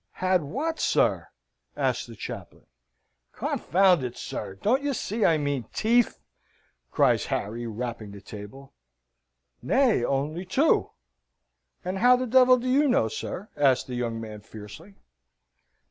[0.13, 1.27] "Had what, sir?"
[1.75, 2.65] again asked the chaplain.
[3.33, 6.19] "Confound it, sir, don't you see I mean teeth?"
[6.97, 8.73] says Harry, rapping the table.
[9.61, 10.89] "Nay, only two."
[11.85, 14.95] "And how the devil do you know, sir?" asks the young man, fiercely.